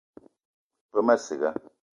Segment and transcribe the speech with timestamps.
[0.93, 1.49] Ve ma ciga